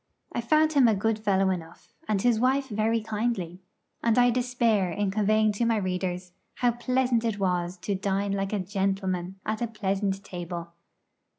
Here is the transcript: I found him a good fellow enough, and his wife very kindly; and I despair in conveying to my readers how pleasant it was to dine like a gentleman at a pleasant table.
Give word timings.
I 0.33 0.41
found 0.41 0.73
him 0.73 0.87
a 0.87 0.95
good 0.95 1.19
fellow 1.19 1.51
enough, 1.51 1.93
and 2.07 2.19
his 2.23 2.39
wife 2.39 2.69
very 2.69 3.01
kindly; 3.03 3.61
and 4.01 4.17
I 4.17 4.31
despair 4.31 4.89
in 4.89 5.11
conveying 5.11 5.51
to 5.51 5.65
my 5.65 5.77
readers 5.77 6.31
how 6.55 6.71
pleasant 6.71 7.23
it 7.23 7.37
was 7.37 7.77
to 7.83 7.93
dine 7.93 8.31
like 8.31 8.51
a 8.51 8.57
gentleman 8.57 9.35
at 9.45 9.61
a 9.61 9.67
pleasant 9.67 10.23
table. 10.23 10.73